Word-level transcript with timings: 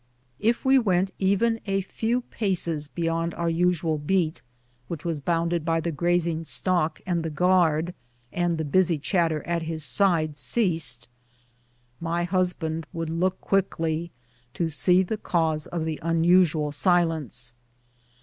If 0.39 0.65
we 0.65 0.79
went 0.79 1.11
even 1.19 1.59
a 1.67 1.81
few 1.81 2.21
paces 2.21 2.87
beyond 2.87 3.35
our 3.35 3.51
usual 3.51 3.99
beat, 3.99 4.41
which 4.87 5.05
was 5.05 5.21
bounded 5.21 5.63
by 5.63 5.79
the 5.79 5.91
grazing 5.91 6.43
stock 6.43 6.99
and 7.05 7.21
the 7.21 7.29
guard, 7.29 7.93
and 8.33 8.57
the 8.57 8.65
busy 8.65 8.97
chatter 8.97 9.43
at 9.43 9.61
his 9.61 9.83
side 9.85 10.37
ceased, 10.37 11.07
my 11.99 12.23
husband 12.23 12.87
would 12.93 13.11
look 13.11 13.39
quickly 13.41 14.09
to 14.55 14.69
see 14.69 15.03
the 15.03 15.17
cause 15.17 15.67
of 15.67 15.85
the 15.85 15.99
un 16.01 16.23
usual 16.23 16.71
silence. 16.71 17.53